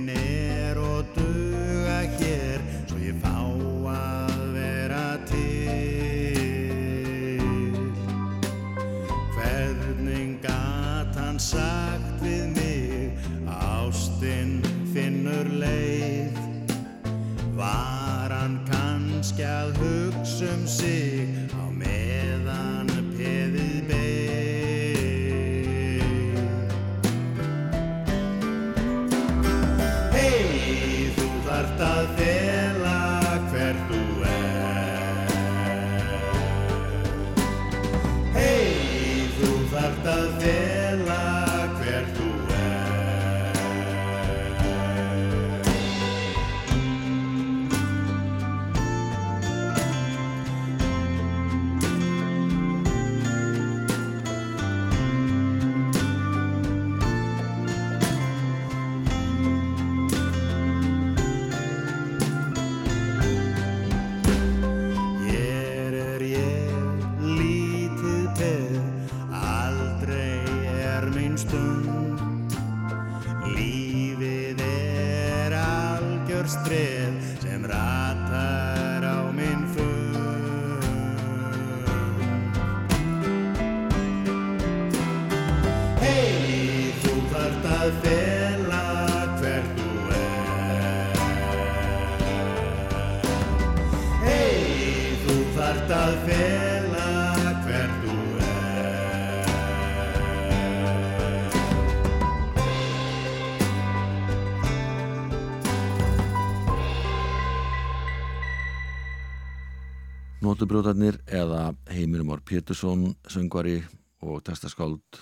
Nótubrjóðarnir 110.48 111.18
eða 111.28 111.74
Heimir 111.92 112.22
Már 112.24 112.40
Pétursson, 112.40 113.10
söngvari 113.28 113.82
og 114.24 114.44
textaskáld 114.48 115.20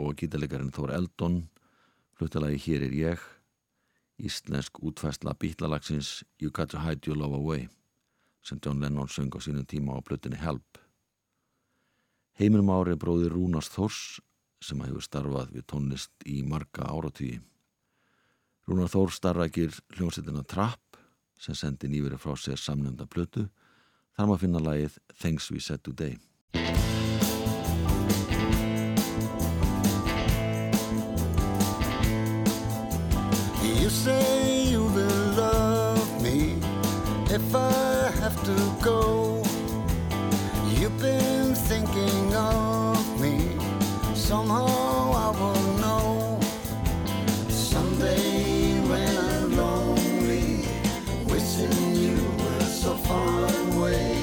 og 0.00 0.14
gítarleikarinn 0.16 0.72
Þór 0.72 0.94
Eldon, 0.96 1.42
fluttalagi 2.22 2.58
Hér 2.62 2.82
er 2.86 2.92
ég, 2.94 3.22
íslensk 4.22 4.78
útfæsla 4.78 5.34
bítlalagsins 5.34 6.22
You 6.38 6.50
Got 6.54 6.70
to 6.70 6.78
Hide 6.78 7.02
Your 7.06 7.18
Love 7.18 7.34
Away, 7.34 7.68
sem 8.40 8.58
John 8.62 8.78
Lennon 8.78 9.08
söng 9.10 9.34
á 9.34 9.42
sínum 9.42 9.66
tíma 9.66 9.98
á 9.98 10.00
plötunni 10.06 10.38
Help. 10.38 10.78
Heimir 12.38 12.62
Már 12.62 12.86
er 12.86 12.96
bróðir 12.96 13.34
Rúnars 13.34 13.72
Þórs 13.74 14.20
sem 14.62 14.78
hefur 14.86 15.02
starfað 15.02 15.50
við 15.56 15.66
tónlist 15.66 16.14
í 16.22 16.44
marga 16.46 16.86
áratvíi. 16.86 17.40
Rúnar 18.70 18.92
Þór 18.92 19.10
starrakir 19.10 19.74
hljómsveitina 19.96 20.46
Trapp 20.46 21.02
sem 21.34 21.58
sendi 21.58 21.90
nýverið 21.90 22.22
frá 22.22 22.38
sér 22.38 22.60
samnefnda 22.62 23.10
plötu 23.10 23.48
þar 24.14 24.30
maður 24.30 24.44
finna 24.46 24.62
lagið 24.62 25.00
Things 25.18 25.50
We 25.50 25.58
Said 25.58 25.82
Today. 25.82 26.20
Say 33.92 34.64
you 34.64 34.84
will 34.84 35.26
love 35.36 36.22
me 36.22 36.56
if 37.28 37.54
I 37.54 38.10
have 38.20 38.36
to 38.44 38.56
go. 38.82 39.42
You've 40.78 40.98
been 40.98 41.54
thinking 41.54 42.34
of 42.34 43.20
me, 43.20 43.36
somehow 44.14 44.66
I 45.24 45.28
will 45.40 45.64
know. 45.84 46.40
Someday 47.48 48.80
when 48.90 49.14
I'm 49.30 49.56
lonely, 49.56 50.64
wishing 51.26 51.94
you 51.94 52.16
were 52.42 52.68
so 52.82 52.94
far 53.06 53.44
away, 53.68 54.16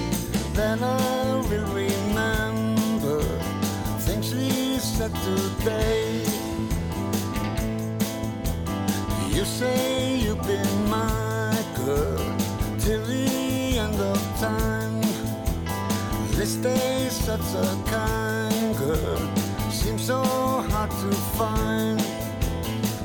then 0.53 0.83
I 0.83 1.35
will 1.49 1.69
remember 1.85 3.21
things 4.07 4.33
we 4.33 4.79
said 4.79 5.13
today. 5.27 5.98
You 9.31 9.45
say 9.45 10.17
you've 10.17 10.41
been 10.41 10.89
my 10.89 11.55
girl 11.77 12.17
till 12.79 13.05
the 13.05 13.77
end 13.77 13.95
of 13.95 14.19
time. 14.39 15.01
This 16.31 16.55
day, 16.55 17.07
such 17.09 17.47
a 17.55 17.77
kind 17.85 18.75
girl, 18.77 19.19
seems 19.71 20.05
so 20.07 20.23
hard 20.71 20.89
to 20.91 21.11
find. 21.37 22.01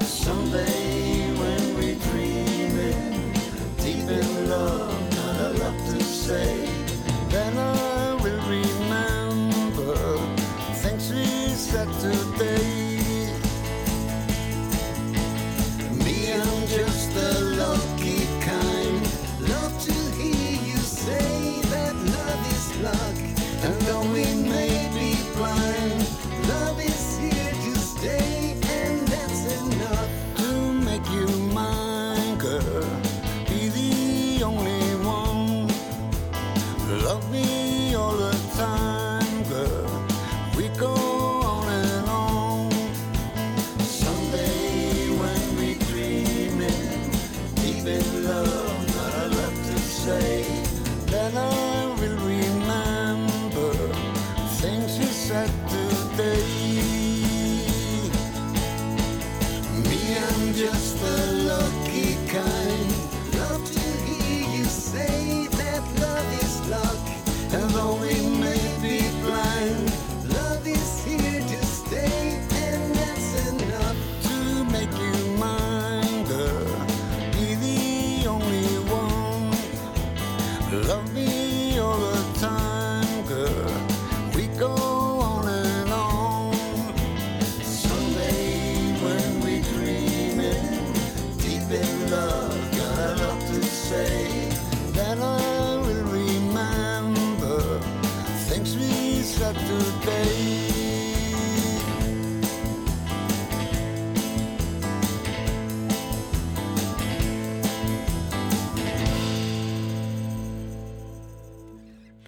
Someday 0.02 1.30
when 1.40 1.76
we 1.78 1.94
dreaming, 2.06 3.32
deep 3.76 4.08
in 4.08 4.48
love, 4.48 4.96
not 5.16 5.40
a 5.40 5.50
lot 5.62 5.78
to 5.90 6.02
say, 6.02 6.63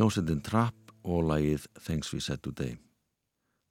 Hljómsveitin 0.07 0.39
Trapp 0.47 0.93
og 1.03 1.25
lagið 1.27 1.65
Thanks 1.83 2.13
We 2.15 2.21
Said 2.23 2.39
Today. 2.39 2.77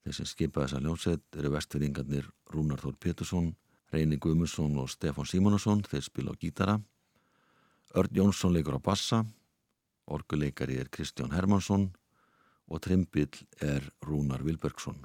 Þeir 0.03 0.15
sem 0.17 0.27
skipa 0.27 0.65
þessa 0.65 0.81
hljómsveit 0.81 1.37
eru 1.39 1.53
vestfyrringarnir 1.53 2.25
Rúnar 2.51 2.81
Þór 2.83 2.97
Pétursson, 2.99 3.47
Reyni 3.93 4.17
Guðmundsson 4.19 4.75
og 4.81 4.89
Stefán 4.91 5.29
Símonusson, 5.31 5.85
þeir 5.87 6.03
spila 6.03 6.35
á 6.35 6.39
gítara. 6.41 6.75
Örd 7.95 8.19
Jónsson 8.19 8.51
leikur 8.51 8.75
á 8.75 8.83
bassa, 8.83 9.21
orguleikari 10.11 10.75
er 10.75 10.91
Kristján 10.91 11.31
Hermansson 11.31 11.87
og 12.67 12.83
trimbill 12.83 13.39
er 13.63 13.87
Rúnar 14.03 14.43
Vilbergsson. 14.43 14.99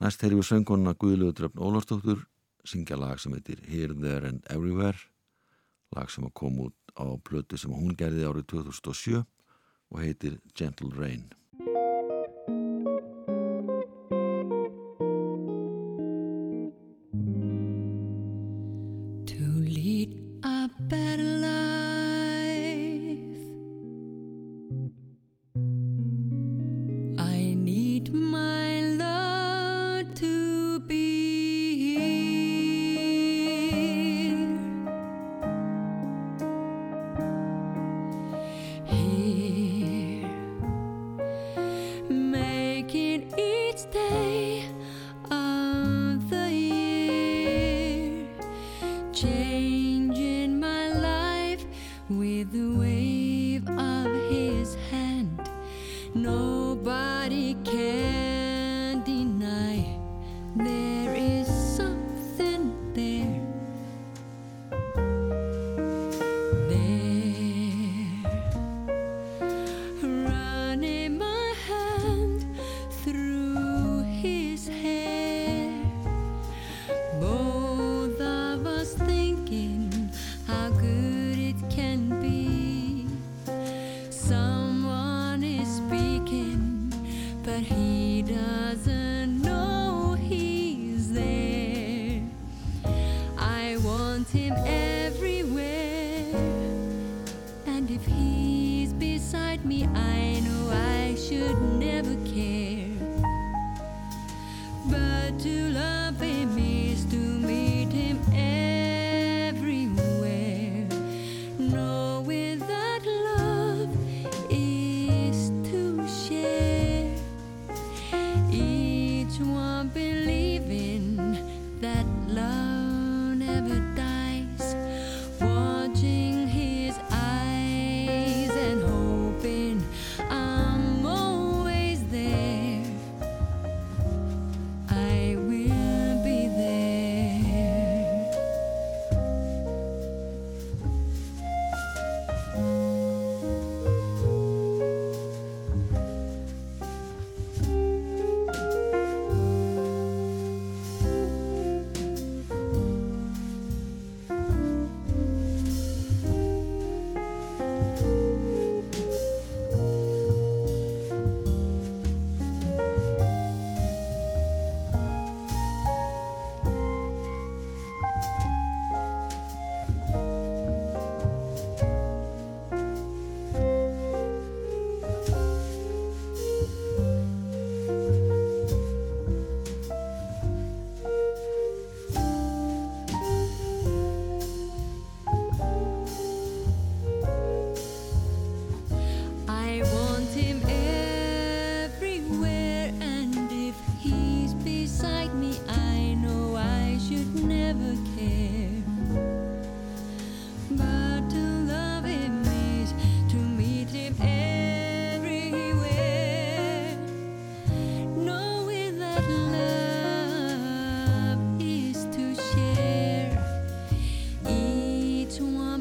Næst 0.00 0.24
heyri 0.24 0.40
við 0.40 0.48
sönguna 0.48 0.96
Guðlegu 0.96 1.36
Dröfn 1.36 1.60
Ólarsdóttur 1.60 2.24
syngja 2.64 2.96
lag 2.96 3.20
sem 3.20 3.36
heitir 3.36 3.60
Here, 3.68 3.92
There 3.92 4.32
and 4.32 4.48
Everywhere 4.48 4.96
lag 5.92 6.08
sem 6.08 6.24
kom 6.32 6.56
út 6.70 6.96
á 6.96 7.04
plötu 7.20 7.60
sem 7.60 7.68
hún 7.68 7.92
gerði 7.92 8.24
árið 8.24 8.54
2007 8.56 9.28
og 9.90 10.00
heitir 10.00 10.38
Gentle 10.54 10.92
Rain. 10.98 11.32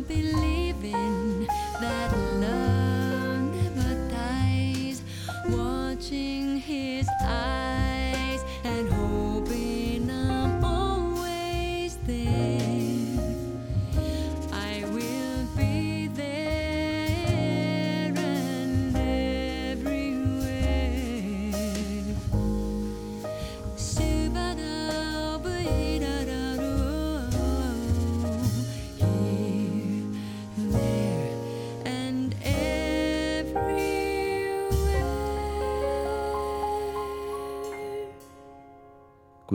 believe 0.08 0.47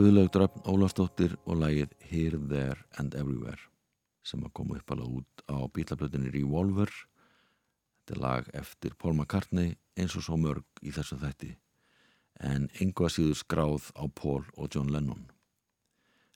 Guðlaugdrafn 0.02 0.64
Ólafsdóttir 0.66 1.36
og 1.46 1.60
lægið 1.60 1.92
Here, 2.02 2.38
There 2.50 2.80
and 2.98 3.12
Everywhere 3.14 3.68
sem 4.26 4.40
að 4.42 4.50
koma 4.58 4.80
upp 4.80 4.88
alveg 4.90 5.12
út 5.20 5.42
á 5.46 5.62
bílablöðinni 5.70 6.32
Revolver. 6.34 6.90
Þetta 8.00 8.16
er 8.16 8.20
lag 8.24 8.48
eftir 8.58 8.96
Paul 8.98 9.12
McCartney 9.14 9.76
eins 9.94 10.16
og 10.18 10.24
svo 10.26 10.40
mörg 10.42 10.82
í 10.82 10.90
þessu 10.96 11.20
þætti 11.20 11.52
en 12.42 12.66
einhvað 12.80 13.12
síður 13.14 13.38
skráð 13.44 13.92
á 13.94 14.02
Paul 14.10 14.40
og 14.56 14.74
John 14.74 14.90
Lennon. 14.90 15.22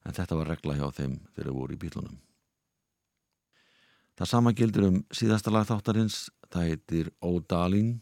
En 0.07 0.14
þetta 0.14 0.39
var 0.39 0.53
regla 0.53 0.79
hjá 0.79 0.87
þeim 1.01 1.19
þegar 1.33 1.51
þeir 1.51 1.59
voru 1.59 1.75
í 1.75 1.83
bílunum. 1.83 2.23
Það 4.14 4.33
sama 4.37 4.55
gildir 4.55 4.89
um 4.93 5.03
síðasta 5.11 5.51
lag 5.51 5.67
þáttarins 5.67 6.21
það 6.53 6.71
heitir 6.71 7.11
O 7.19 7.41
Darling 7.43 7.99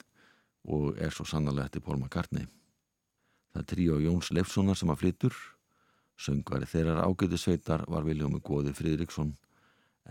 og 0.69 1.01
er 1.01 1.17
svo 1.17 1.25
sannarlega 1.25 1.73
eftir 1.73 1.89
Paul 1.89 2.03
McCartney. 2.03 2.45
Það 3.55 3.65
er 3.65 3.69
trí 3.73 3.89
á 3.89 3.97
Jóns 4.11 4.33
Leifssonar 4.35 4.77
sem 4.77 4.93
að 4.93 5.07
flyttur 5.07 5.43
Söngvari 6.17 6.69
þeirrar 6.71 7.03
ágæti 7.05 7.39
sveitar 7.41 7.85
var 7.91 8.07
Viljómi 8.07 8.41
Góði 8.45 8.75
Fridriksson 8.77 9.33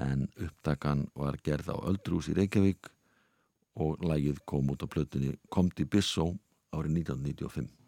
en 0.04 0.28
upptakan 0.42 1.06
var 1.16 1.38
gerð 1.46 1.72
á 1.72 1.78
Öldrús 1.90 2.30
í 2.32 2.38
Reykjavík 2.38 2.90
og 3.84 4.04
lægið 4.06 4.42
kom 4.46 4.74
út 4.74 4.84
á 4.84 4.88
plötunni 4.90 5.38
Komdi 5.50 5.86
Bissó 5.86 6.34
árið 6.74 7.00
1995. 7.06 7.83